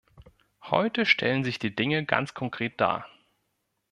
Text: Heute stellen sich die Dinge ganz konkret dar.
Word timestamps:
Heute 0.63 1.05
stellen 1.05 1.43
sich 1.43 1.59
die 1.59 1.75
Dinge 1.75 2.03
ganz 2.05 2.33
konkret 2.33 2.81
dar. 2.81 3.07